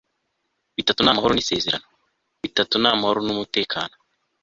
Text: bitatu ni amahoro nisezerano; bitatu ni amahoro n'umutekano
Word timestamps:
bitatu 0.75 0.99
ni 1.03 1.09
amahoro 1.11 1.33
nisezerano; 1.35 1.87
bitatu 2.43 2.75
ni 2.77 2.87
amahoro 2.93 3.19
n'umutekano 3.25 3.95